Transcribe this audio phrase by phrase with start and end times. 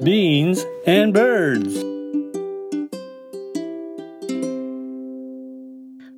[0.00, 1.84] beans, and birds.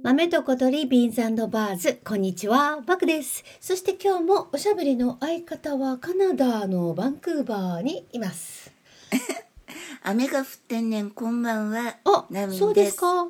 [0.03, 3.43] 豆と小鳥ビーンズバーズこんにちはバクです。
[3.59, 8.71] そして今日もおしゃべりの相方はカナダのバンクーバーにいます。
[10.05, 11.97] 雨が降ってんねんこんばんは。
[12.05, 13.29] あそうですか。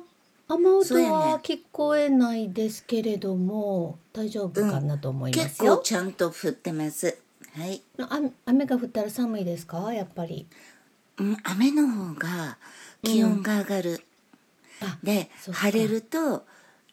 [0.49, 7.17] 雨音は聞こえないですけれども、大丈夫かなと思いま結構すよ、ちゃんと降ってます
[7.57, 9.93] はい、あ雨が降ったら寒いですか？
[9.93, 10.47] やっぱり。
[11.17, 12.57] うん、雨の方が
[13.03, 14.03] 気温が上がる、
[14.81, 15.61] あでそっか。
[15.61, 16.45] 晴れると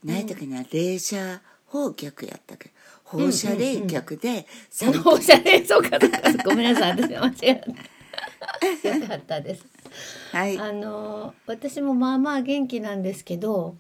[0.05, 2.73] 何やったっけな、冷射放脚やったっけ？
[3.05, 6.21] 放射冷却で寒く放射冷そうかそうか。
[6.45, 7.55] ごめんなさい私間違え
[8.83, 8.97] た。
[8.97, 9.65] よかったです。
[10.33, 10.59] はい。
[10.59, 13.77] あの私もまあまあ元気なんですけど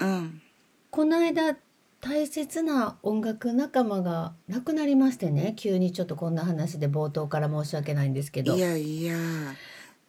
[0.00, 0.40] うん。
[0.90, 1.56] この間
[2.04, 8.54] 大切な音楽仲間が亡くなりましてね急にちょっとこんな話で冒頭から申し訳ないんですけど。
[8.54, 9.16] いやいや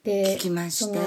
[0.04, 1.00] で聞きました。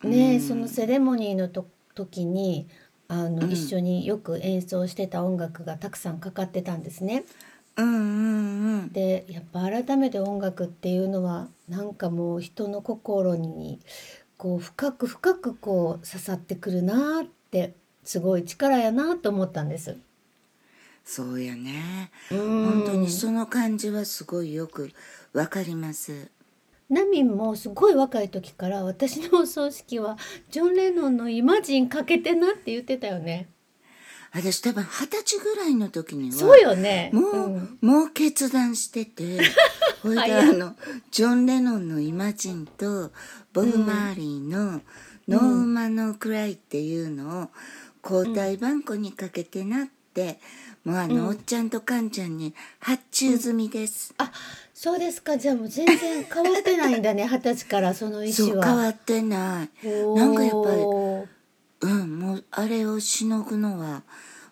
[0.00, 0.40] そのね、うん。
[0.40, 2.68] そのセレモニーのと時に
[3.08, 3.50] あの、うん。
[3.50, 7.24] 一緒によく演奏してた音楽がたくさんかかってたんですね。
[7.76, 8.92] うんうんうん。
[8.92, 13.80] でやっぱ改めて音楽っていうのはなんかもう人の心に
[14.36, 19.96] こう深く深くこう刺さってくるなってすごい力やなと思ったんです。
[21.08, 22.10] そうやね。
[22.28, 24.92] 本本当にその感じはすごいよく
[25.32, 26.30] わかります。
[26.90, 30.18] ナミンもすごい若い時から私のお葬式は
[30.50, 33.48] ジョン・レノンの「イマジン」かけてなって言ってたよね。
[34.32, 37.08] 私多分二十歳ぐらいの時にはそうよね。
[37.14, 37.78] もう、ん。
[37.80, 39.38] もう決断してて
[40.04, 40.14] ほい。
[40.14, 40.76] であの
[41.10, 43.12] ジョン・レノンの「イマジン」と
[43.54, 44.82] ボブ・マーリーの
[45.26, 47.48] 「ノーウマノクライ」っていうのを
[48.04, 50.38] 交代番号にかけてなって、
[50.88, 54.32] もうあの、おっちゃんとかんちゃんに発注済みです、あ
[54.72, 55.36] そうですか。
[55.36, 58.62] じゃあもう全然変わってないんだね 二十歳からその意そう。
[58.62, 59.86] 変わってない。
[60.16, 64.02] なんかやっぱりうんもうあれをしのぐのは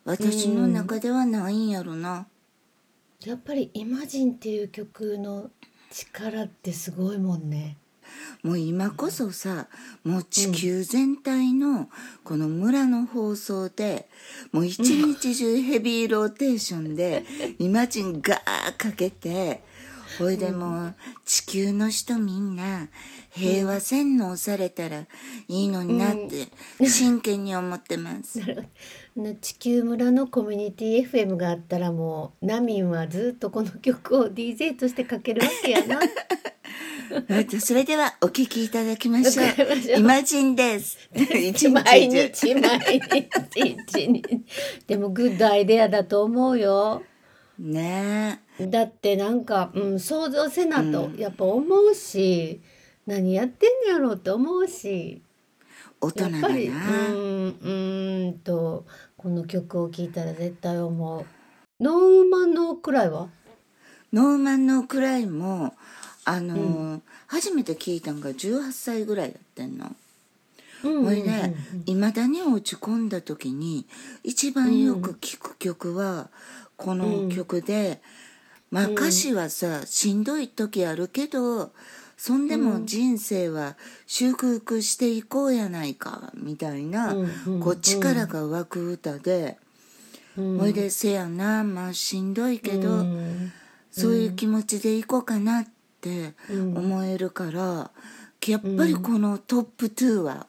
[0.05, 2.27] 私の中ではないんやろな、
[3.23, 5.51] りやっぱり「イマジン」っていう曲の
[5.91, 7.79] 力ってすごいもんね。
[8.43, 9.67] もう今こそさ
[10.05, 11.89] もう地球全体の
[12.25, 14.09] この村の放送で、
[14.53, 17.25] もう一日中ヘビーローテーションで
[17.59, 19.63] イマジンガーかけて
[20.19, 22.89] ほいでもう地球の人みんな
[23.31, 25.07] 平和洗脳されたらい
[25.49, 26.49] いのになって
[26.87, 28.41] 真剣に思ってます。
[29.15, 36.01] な地球村のコミュニティ FM があったらもうナミンはずっとこの曲を DJ としてかけるわけやな。
[37.61, 39.47] それではお聴きいただきましょう
[39.97, 40.01] う。
[40.01, 40.99] イマジンです。
[41.15, 42.49] 一毎日中。
[42.55, 43.29] 日毎日
[43.61, 44.45] 一日
[44.87, 47.03] でもグッドアイデアだと思うよ。
[47.59, 48.67] ねえ。
[48.67, 52.61] だってなんか、うん、想像せなとやっぱ思うし、
[53.07, 55.23] 何やってんやろうって思うし
[56.01, 56.49] 大人だな。
[56.49, 58.85] ーんうーんと
[59.17, 61.25] この曲を聴いたら絶対思う。
[61.81, 63.29] ノーマンのくらいは？
[64.13, 65.75] ノーマンのくらいも
[66.27, 69.87] あのー初めて聞いたんが18歳ぐらいやってんの。
[70.85, 71.55] うんほいで
[71.87, 73.87] いまだに落ち込んだ時に
[74.23, 76.29] 一番よく聴く曲は
[76.77, 78.01] この曲で、
[78.71, 81.73] まあ歌詞はさしんどい時あるけど
[82.17, 83.77] そんでも人生は
[84.07, 89.59] 祝福していこうやないかみたいな、うんうんこう力が湧く歌で、
[90.37, 90.59] うん。
[90.59, 93.53] ほいでせやなまあしんどいけど、うん。
[93.91, 95.76] そういう気持ちでいこうかなって
[96.51, 97.91] 思えるから、
[98.47, 100.47] やっぱりこのトップ2は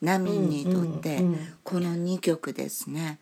[0.00, 1.20] ナミンにとって
[1.64, 3.18] この2曲ですね。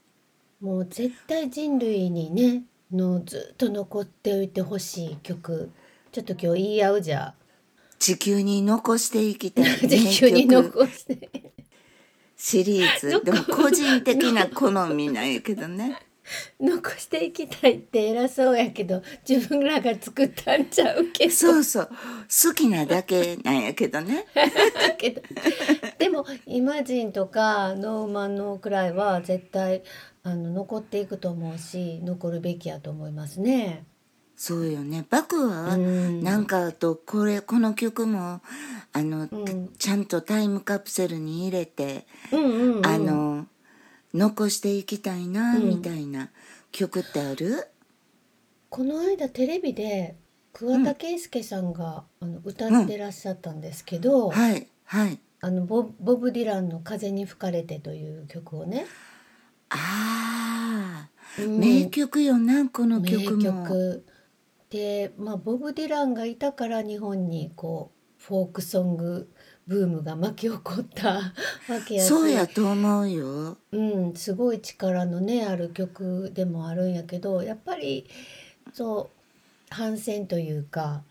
[0.61, 5.71] もう絶対人類にねのずっと残っておいてほしい曲。
[6.13, 7.35] ちょっと今日言い合うじゃ
[7.99, 11.53] 地球に残していきたい 地球に残して。
[12.37, 13.21] シリーズ。
[13.25, 15.99] でも個人的な好みなんやけどね
[16.61, 21.31] 残していきたいって偉そうやけど自分らが作ったんちゃうけど。
[21.31, 21.89] そうそう。
[21.89, 24.27] 好きなだけなんやけどね。
[24.35, 25.23] だけど。
[25.99, 29.83] でも「イマジン」とか「ノーマンのくらい」は絶対
[30.23, 33.85] あの残っていくと思うし残るべきやと思いますね。
[34.37, 35.05] そうよね。
[35.11, 36.23] バクはうん。
[36.23, 38.41] なんかあとこれこの曲も
[38.93, 39.71] あの、ん。
[39.79, 43.47] ちゃんとタイムカプセルに入れて、うんうんうん、あの
[44.15, 45.69] 残していきたいなうん。
[45.69, 46.31] みたいな
[46.73, 47.69] 曲ってある、
[48.71, 50.17] この間テレビで
[50.53, 55.19] 桑田佳祐さんが、あの歌ってらっしゃったんですけど、はいはい。
[55.41, 58.87] あのボボブ・ディランの「風に吹かれて」という曲をね、
[59.71, 61.09] あ
[61.39, 61.59] あ、うん。
[61.59, 63.43] 名曲よなこの名曲も。
[63.43, 64.05] 曲。
[64.71, 69.31] で、まあ、ボブ・ディランがいたから日本にこうフォークソング
[69.69, 71.15] ブームが巻き起こった
[71.69, 72.09] わけやし。
[72.09, 73.59] そうやと思うよ。
[73.71, 78.07] うん、すごい力のねある曲でもあるんやけどやっぱり
[78.73, 79.19] そう
[79.69, 81.05] 反戦というか、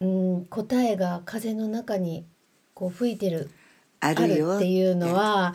[0.00, 2.24] うん、答えが風の中に
[2.72, 3.50] こう吹いてる
[3.98, 5.52] あるっていうのは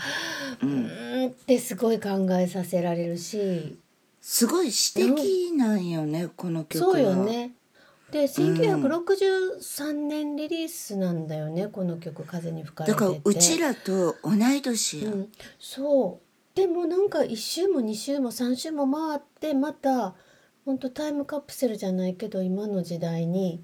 [0.62, 0.86] ううん。
[0.86, 3.80] ーんってすごい考えさせられるし。
[4.20, 6.92] すごい詩的なんよねこの曲は。
[6.94, 7.54] そうよね。
[8.12, 16.28] で1963年リリースなんだよね、この曲「風に吹かれてて」だからうちらと同い年や、うん、そう。
[16.58, 20.16] でもなんか1周も2周も3周も回ってまた
[20.66, 23.62] 本当タイムカプセルじゃないけど今の時代に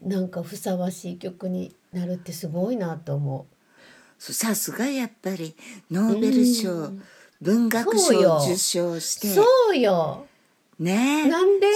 [0.00, 3.46] なんかふさわしい曲になるってすごいなと思
[4.18, 5.56] そうさすがやっぱり
[5.90, 7.02] ノーベル賞、うん。
[7.40, 9.30] 文学賞受賞して。
[9.30, 10.26] うそうよ
[10.80, 11.66] ねなんで？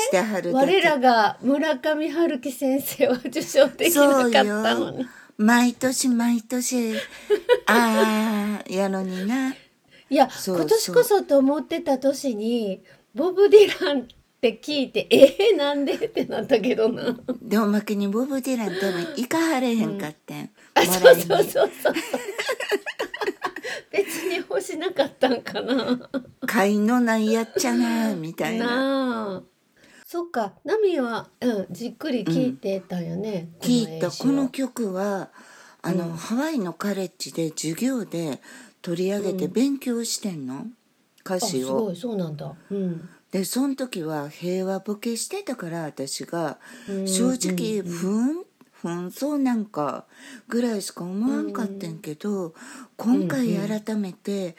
[0.53, 4.43] 我らが村上春樹先生は受賞できなかった
[4.75, 5.07] のに。
[5.37, 6.95] 毎年毎年
[7.67, 9.53] ああやのにな。
[9.53, 9.57] い
[10.17, 12.83] や今年こそと思ってた年に
[13.15, 14.05] ボブ・ディランっ
[14.41, 15.95] て聞いてえー、なんで？
[15.95, 17.17] ってなったけどな。
[17.43, 21.23] でおまけにボブ・ディラン多分行かはれへんかってん、あもらいに。
[21.23, 21.95] そうそうそうそう。
[23.91, 26.11] 別に欲しなかったんかな
[26.47, 29.43] 買いのないやっちゃなみたいな。
[30.07, 30.55] そっか。
[30.65, 34.11] ナミは、うん、じっくり聞いてたんよね、聞いた。
[34.11, 35.31] この曲は
[35.83, 38.41] あの、ハワイのカレッジで授業で
[38.81, 40.67] 取り上げて勉強してんの、
[41.21, 41.67] 歌あ詞を。
[41.67, 41.97] すごい。
[41.97, 42.55] そうなんだ。
[42.71, 43.09] うん。
[43.31, 46.59] でその時は平和ボケしてたから私が。
[46.89, 50.05] うん正直ふんふんそうなんか
[50.47, 52.55] ぐらいしか思わんかったんけど
[52.99, 54.57] 今回改めて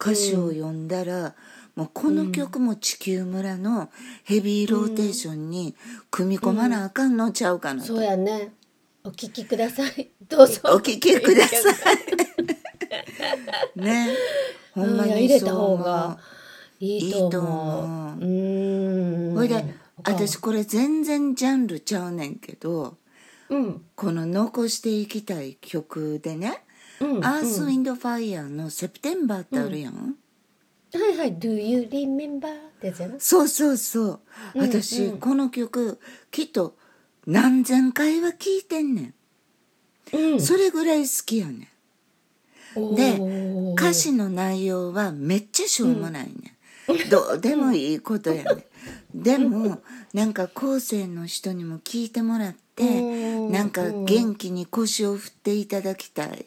[0.00, 1.34] 歌詞を読んだら
[1.78, 3.88] もうこの曲も地球村の
[4.24, 5.76] ヘビーローテーションに
[6.10, 7.86] 組み込まなあかんのちゃうかなと。
[7.86, 8.52] そうやね。
[9.04, 10.10] お聞きください。
[10.28, 10.60] どうぞ。
[10.64, 11.70] お聞きくださ
[13.76, 13.78] い。
[13.80, 14.08] ね。
[14.74, 16.18] ほんまうんいや入れた方が
[16.80, 18.24] いいと思う。
[18.24, 19.36] 思う。
[19.36, 19.54] ほいで
[20.02, 22.98] 他私これ全然ジャンルちゃうねんけど
[23.50, 23.84] うん。
[23.94, 26.64] この残していきたい曲でね
[27.00, 30.00] うん「アース・ウィンド・ファイヤー」の「セプテンバー」ってあるやん、は
[31.12, 32.48] いはい「Do you remember?」
[32.78, 34.20] ってやつやなそうそうそう。
[34.54, 35.18] うん私、うん。
[35.18, 35.98] この曲
[36.30, 36.76] きっと
[37.26, 39.14] 何千回は聴いてんね
[40.12, 40.40] ん、うん。
[40.40, 41.58] それぐらい好きやねん。
[42.94, 43.72] でおー。
[43.74, 46.56] 歌詞の内容はめっちゃしょうもないね、
[46.94, 48.66] ん、どうでもいいことやね、
[49.16, 49.80] ん、でも
[50.14, 53.52] なんか後世の人にも聞いてもらってうん。
[53.52, 56.46] なんか元気に腰を振っていただきたい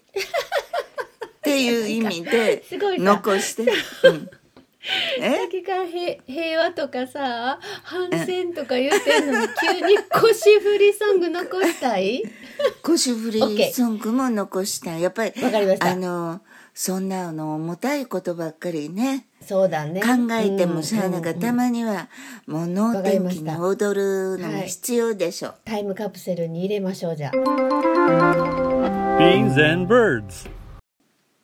[1.54, 3.04] っていう意味ですごいさ。
[3.04, 3.66] 残して、う。
[3.66, 3.70] ん、
[5.22, 5.38] え？
[5.38, 12.24] さっきから平平和とかさ反戦とか言ってんのに急に腰振りソング残したい？
[12.82, 15.02] 腰振りソングも残したい。
[15.02, 15.92] やっぱりわかりました。
[15.92, 16.42] あの
[16.74, 19.28] そんなの重たいことばっかりね。
[19.46, 20.00] そうだね。
[20.02, 22.08] 考えてもしゃあなかうんたまには
[22.48, 29.18] もう能天気に踊るのも必要でしょ、タイムカプセルに入れましょうじゃあ。
[29.20, 30.50] Beans and birds.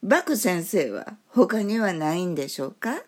[0.03, 3.03] バク先生は他にはないんでしょうか？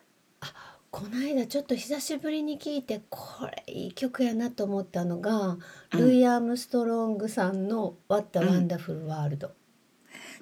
[0.90, 5.56] この間ちょっと久しぶりに聞いてこれいい曲やなと思ったのが、
[5.90, 9.50] ルイ・アームストロングさんの「What a Wonderful World」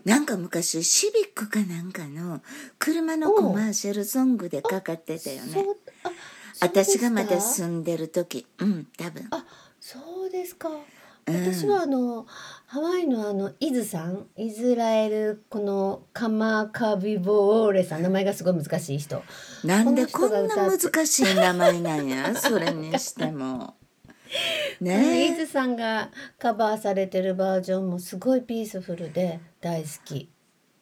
[0.06, 2.40] なんか昔シビックかなんかの
[2.78, 5.66] 車のコマーシャルソングでかかってたよね。
[6.60, 8.46] 私がまだ住んでる時。
[8.58, 9.26] うん多分。
[9.30, 9.44] あ
[9.78, 10.70] そうですか。
[10.70, 10.76] うん
[11.32, 12.26] 私はあの、
[12.66, 19.22] ハワイのあのイズさんイスラエルこのカマカビボーレさん名前がすごい難しい人。
[19.64, 22.34] なんでこんな難しい名前なんや？
[22.34, 23.74] それにしても。
[24.80, 30.28] イねズさんがカバーされてるバージョンもすごいピースフルで大好き。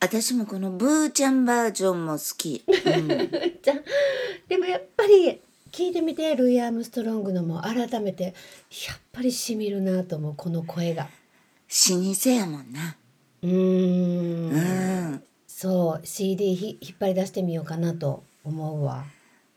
[0.01, 3.09] 私もこのブーちゃんバージョンも好き、うん、
[4.47, 5.41] でもやっぱり
[5.77, 8.33] 聞いてみてルイ・アームストロングのも改めてやっ
[9.13, 11.03] ぱりしみるなと思うこの声が。
[11.91, 12.97] 老舗やもんな。
[13.43, 14.51] うーん。
[14.53, 15.23] うん。
[15.47, 19.05] そう CD ひ引っ張り出してみようかなと思うわ。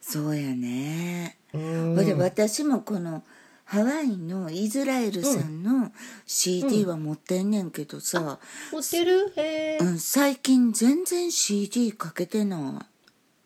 [0.02, 1.38] そうやね。
[1.54, 1.96] うん。
[1.96, 3.24] ほいで私もこの
[3.64, 5.94] ハワイのイスラエルさんの
[6.26, 8.40] CD は持ってんねんけどさ、
[8.74, 9.32] 持ってる？
[9.38, 12.86] へえ、うん、最近全然 CD かけてな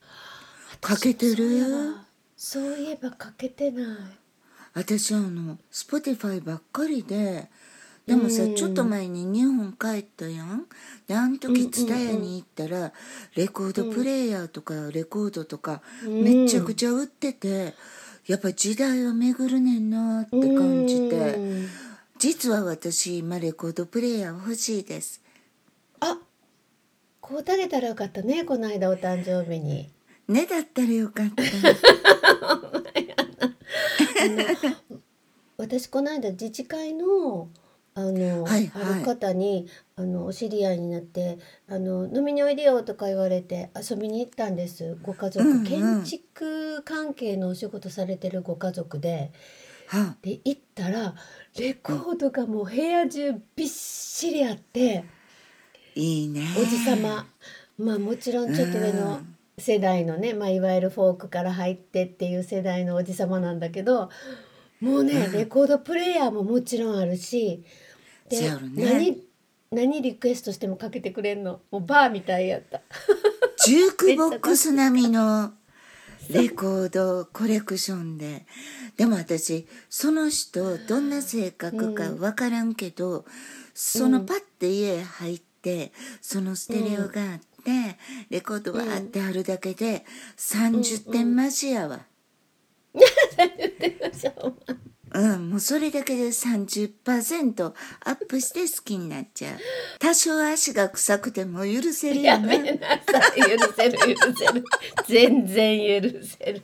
[0.02, 0.80] い。
[0.82, 1.94] かけてる？
[1.94, 2.04] ば
[2.46, 3.86] そういえばかけてない。
[4.74, 7.50] 私あの Spotify ばっかりで
[8.06, 8.56] でもさ、うん。
[8.56, 10.66] ちょっと前に日本帰ったやん。
[11.08, 12.92] であの時蔦屋に行ったら、
[13.36, 16.22] レコードプレーヤーとかレコードとか、うん。
[16.22, 17.76] めちゃくちゃ売ってて
[18.28, 21.70] やっぱ時代は巡るねんなって感じて、うん。
[22.20, 25.22] 実は私今レコードプレイヤー欲しいです。
[26.02, 26.18] あ
[27.22, 29.90] こうたげたらよかったねこの間お誕生日に。
[30.28, 31.44] ねだったらよかった。
[35.58, 37.50] 私この間自治会の
[37.96, 38.84] あの、はいはい。
[38.84, 41.38] ある方にあのお知り合いになって
[41.68, 44.98] あの飲みにおいでよとか言われて遊びに行ったんです。
[45.04, 45.64] ご家族、うんうん。
[45.64, 49.32] 建築関係のお仕事されてるご家族で。
[49.88, 51.14] はで行ったら
[51.60, 55.04] レコードがもう部屋中びっしりあって。
[55.96, 56.48] いいね。
[56.58, 57.28] おじさま。
[57.78, 64.10] まあもちろんちょっと上のうん世代のね、まあ、いわゆるフォークから入ってっていう世代のおじさまなんだけど
[64.82, 65.32] もうね、うん。
[65.32, 67.64] レコードプレーヤーももちろんあるし
[68.30, 68.86] で、そうやろね。
[68.86, 69.24] 何
[69.72, 71.62] 何リクエストしてもかけてくれんの？
[71.72, 72.82] もうバーみたいやった。
[73.66, 75.54] ジュークボックス並みの
[76.30, 78.46] レコードコレクションで。
[78.98, 83.26] でも私その人どんな性格か分からんけど、
[83.74, 85.92] そのパッて家入って
[86.22, 87.53] そのステレオがあって、
[88.30, 90.06] レコードわーってあるだけで
[90.38, 92.02] 30点増しやわ。
[95.16, 99.58] うん、もうそれだけで30%アップして好きになっちゃう。
[100.00, 102.74] 多少足が臭くても許せるよやめね。
[102.74, 104.64] なさい許せる許せる
[105.08, 106.64] 全然許せる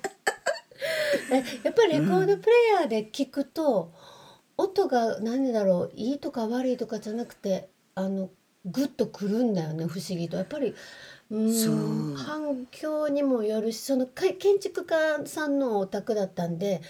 [1.32, 3.91] えやっぱりレコードプレイヤーで聞くと、
[4.58, 8.29] 音が何だろういいとか悪いとかじゃなくてあの
[8.66, 10.74] グッとくるんだよね不思議とやっぱり
[11.32, 16.82] うそんう反響にもよるしそのか建築家さんのお宅だったんで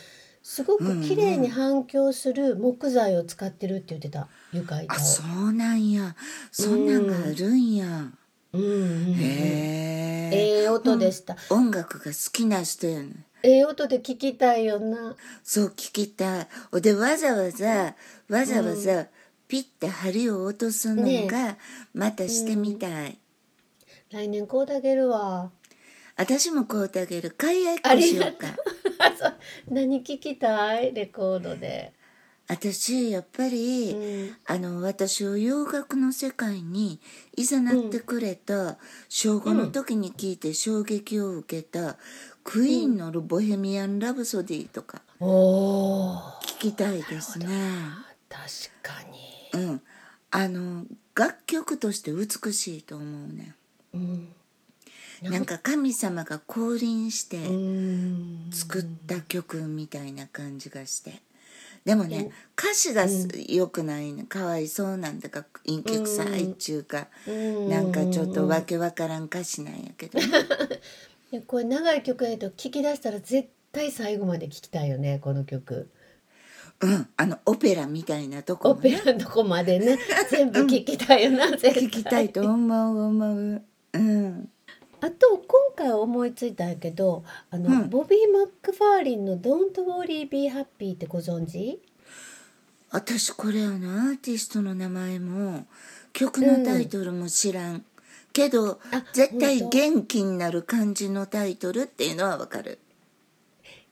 [0.41, 4.97] すごく綺麗に反響する木材を使ってるって言ってた床板を。
[4.97, 6.15] あ、そうなんや。
[6.51, 8.11] そんなんがあるんや。
[8.53, 10.35] うんうんうんへえ。
[10.35, 11.35] ええ音でした。
[11.49, 13.25] 音楽が好きな人やねん。
[13.43, 15.15] ええ音で聞きたいよな。
[15.43, 16.47] そう聞きたい。
[16.71, 17.95] おでわざわざ
[18.29, 19.07] わざわざ
[19.49, 21.57] ピッて針を落とすのが
[21.91, 23.17] またしてみたい。
[24.11, 25.51] 来年こうだげるわ。
[26.15, 27.31] 私もこうてあげる。
[27.31, 28.55] 買い合いっこしようか。
[29.67, 30.93] 何聞きたい？
[30.93, 31.93] レコードで。
[32.47, 33.97] 私やっぱり、う
[34.31, 36.99] んあの私を洋楽の世界に
[37.35, 38.77] いざなってくれた、
[39.07, 41.97] 小5の時に聞いて衝撃を受けた、
[42.43, 45.01] クイーンの「ボヘミアン・ラブソディ」とか。
[45.19, 47.47] 聞きたいですね。
[48.29, 48.45] 確
[48.83, 49.28] かに。
[49.53, 49.81] うん、
[50.31, 53.55] あの楽曲として美しいと思うね。
[53.93, 54.29] うん。
[55.23, 58.49] なんか神様が降臨してうん。
[58.51, 61.21] 作った曲みたいな感じがして。
[61.85, 70.19] でもね歌詞がす良くないねかわいそうなんだか陰気臭いっちゅうかうんなんかちょっとわけわからん歌詞なんやけど
[71.47, 75.89] これ長い曲やと聞き出したら絶対最後まで聞きたいよねこの曲。
[76.81, 77.07] うん。
[77.17, 79.98] あのオペラみたいなとこオペラのとこまでね。
[80.29, 81.74] 全部聞きたいよな、絶対。
[81.83, 82.53] 聞きたいと思
[82.93, 83.62] う思う
[83.93, 83.98] う。
[83.98, 84.50] ん。
[85.01, 87.89] あと今回思いついたんやけどあの、うん。
[87.89, 91.81] ボビー・マックファーリンの「Don't Worry Be Happy」ってご存知？
[92.91, 95.67] 私これあのアーティストの名前も
[96.12, 97.86] 曲のタイトルも知らん、
[98.33, 102.79] けどあ絶対元気になる感じのタイトルっていうのはわかる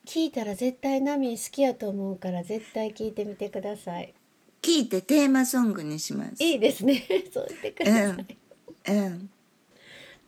[0.08, 4.14] 聞いたら絶対ナミ好きやと思うから絶対聞いてみてください。
[4.62, 6.42] 聞いてテーマソングにします。
[6.42, 7.04] いいですね。
[7.32, 8.18] そうしてくださ
[8.88, 9.30] い、うん。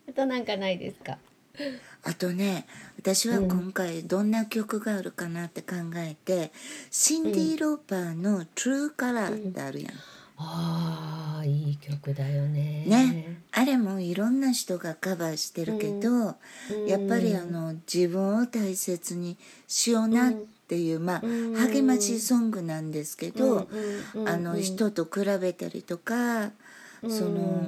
[0.09, 1.17] あとなんかないですか？
[2.03, 2.65] あとね
[2.97, 6.51] 私は今回どんな曲があるかなって考えて、
[6.91, 9.93] シンディ・ローパーの「True Color」ってあるやん、
[10.41, 12.85] あーいい曲だよね。
[12.85, 16.87] ねあれもいろんな人がカバーしてるけど、うん。
[16.87, 20.33] やっぱりあの自分を大切にしようなっ
[20.67, 21.55] ていう、まあ、うん。
[21.55, 23.67] 励ましソングなんですけど、
[24.25, 26.51] あの人と比べたりとか、
[27.01, 27.67] その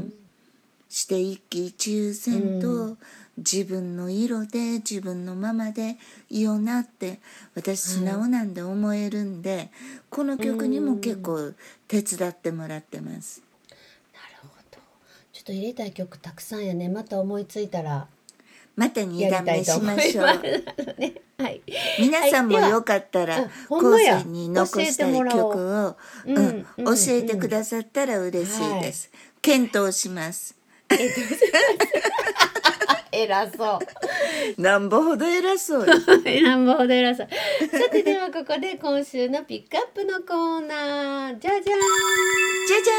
[0.87, 2.97] して一喜一憂せんと、
[3.41, 5.97] 自分の色で自分のままで
[6.29, 7.19] いいよなって
[7.55, 9.69] 私素直なんで思えるんで、
[10.09, 11.53] この曲にも結構
[11.87, 13.41] 手伝ってもらってます。
[14.13, 14.77] なるほど。
[15.33, 16.89] ちょっと入れたい曲たくさんやね。
[16.89, 18.07] また思いついたら
[18.75, 20.99] また2やりたい段目しましょう。
[20.99, 21.13] ね。
[21.37, 21.61] はい。
[21.99, 25.95] 皆さんもよかったら、後世に残したい曲を、
[26.25, 26.33] う。
[26.33, 29.09] んうんうん教えてくださったら嬉しいです。
[29.41, 30.55] 検討します。
[30.89, 31.21] えっと
[33.11, 33.79] 偉そ
[34.57, 34.61] う。
[34.61, 35.93] なんぼほど偉そうよ。
[36.43, 37.27] なんぼほど偉そう。
[37.67, 41.39] さてではここで今週のピックアップのコーナー。
[41.39, 41.61] じゃじゃーん。
[41.61, 42.93] じゃじゃ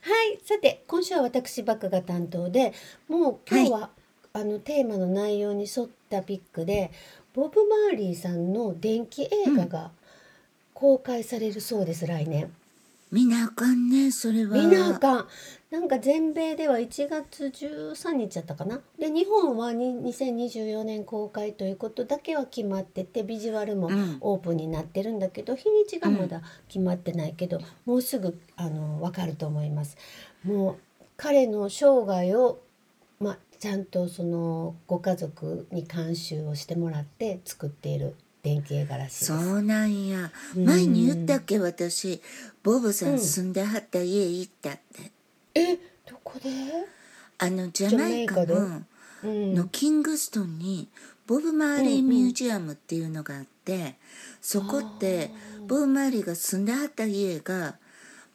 [0.00, 0.38] はい。
[0.44, 2.72] さて今週は私バクが担当で
[3.08, 3.90] もう今日は、
[4.32, 6.92] あのテーマの内容に沿ったピックで
[7.34, 9.90] ボブ・マーリーさんの電気映画が
[10.74, 12.52] 公開されるそうです来年。
[13.10, 14.56] 見なあかんねそれは。
[14.56, 15.28] 見なあかん。
[15.70, 18.80] なんか全米では1月13日やったかな。
[18.98, 24.18] で日本はに2024年公開ということだけは決まっててビジュアルもうん。
[24.20, 29.96] オープンになってるんだけど、日にちがまだ決まってないけど、もうすぐあの分かると思います。
[30.44, 30.76] もう
[31.16, 32.60] 彼の生涯を、
[33.20, 38.14] まあ、ちゃんとそのご家族に監修をしてもらって作っている
[38.48, 39.26] 電気映画らしいです。
[39.26, 40.30] そうなんや。
[40.56, 40.64] うん。
[40.64, 42.22] 前に言ったっけ私。
[42.62, 45.12] ボブさうんん住んではった家行ったって、
[45.54, 45.76] え
[46.08, 46.50] どこで、
[47.38, 48.82] あのジャマイカの
[49.24, 50.88] うん、のキングストンに
[51.26, 53.96] ボブ・マーリーミュージアムっていうのがあって、
[54.40, 55.30] そこって
[55.66, 57.76] ボブ・マーリーが住んではった家が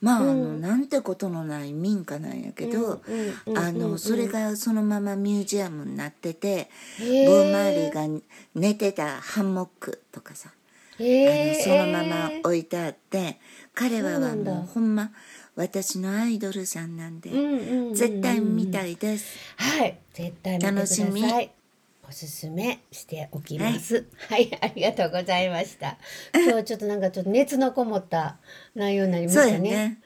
[0.03, 3.01] まあ,、あのなんてことのない民家なんやけど、
[3.55, 6.69] あのそれがそのままミュージアムになってて、
[7.25, 8.21] ボブ・マーリーが
[8.53, 10.49] 寝てたハンモックとかさ、
[10.99, 13.39] あのそのまま置いてあって
[13.73, 15.11] 彼ははもうほんま
[15.55, 17.29] 私のアイドルさんなんで、
[17.93, 19.37] 絶対見たいです。
[19.55, 21.23] はい、絶対楽しみ。
[22.07, 24.05] おすすめしておきます。
[24.29, 25.97] はい、ありがとうございました。
[26.35, 28.37] 今日はちょっとなんかちょっと熱のこもった
[28.75, 29.51] 内容になりましたね。
[29.51, 29.99] やね。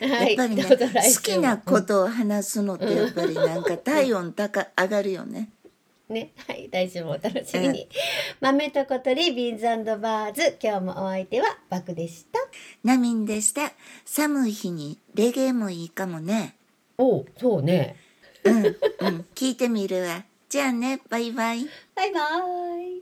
[0.00, 5.50] はい、やっぱりね、好きなことを話すのってやっぱりなんか体温高上がるよね。
[6.08, 7.88] ね、はい、来週もお楽しみに。
[8.40, 12.40] 豆と小鳥ビーンズバーズ、今日もお相手はバクでした。
[12.82, 13.72] ナミンでした。
[14.04, 16.56] 寒い日にレゲエもいいかもね。
[16.98, 17.96] おそうね。
[18.44, 18.74] うん、うん、
[19.34, 20.24] 聞いてみるわ。
[20.54, 21.66] じゃあね、バイバイ。
[21.96, 22.20] バイバ
[22.78, 23.00] イ。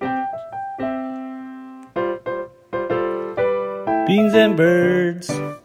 [4.09, 5.62] Beans and birds.